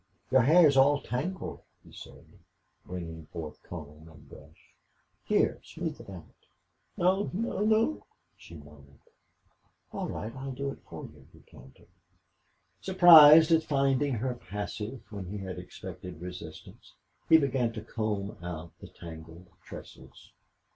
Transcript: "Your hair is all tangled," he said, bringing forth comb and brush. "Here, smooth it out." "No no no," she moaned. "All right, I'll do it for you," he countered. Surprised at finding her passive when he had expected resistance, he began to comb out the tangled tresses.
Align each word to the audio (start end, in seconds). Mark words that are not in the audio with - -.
"Your 0.31 0.41
hair 0.41 0.67
is 0.67 0.77
all 0.77 0.99
tangled," 0.99 1.61
he 1.83 1.91
said, 1.93 2.25
bringing 2.87 3.27
forth 3.27 3.61
comb 3.61 4.07
and 4.09 4.27
brush. 4.27 4.73
"Here, 5.25 5.59
smooth 5.63 6.01
it 6.01 6.09
out." 6.09 6.33
"No 6.97 7.29
no 7.31 7.59
no," 7.63 8.07
she 8.35 8.55
moaned. 8.55 8.97
"All 9.93 10.07
right, 10.09 10.35
I'll 10.35 10.53
do 10.53 10.71
it 10.71 10.79
for 10.89 11.03
you," 11.03 11.27
he 11.31 11.41
countered. 11.41 11.85
Surprised 12.79 13.51
at 13.51 13.61
finding 13.61 14.15
her 14.15 14.33
passive 14.33 15.01
when 15.11 15.27
he 15.27 15.37
had 15.37 15.59
expected 15.59 16.19
resistance, 16.19 16.95
he 17.29 17.37
began 17.37 17.71
to 17.73 17.81
comb 17.83 18.39
out 18.43 18.71
the 18.79 18.87
tangled 18.87 19.51
tresses. 19.63 20.31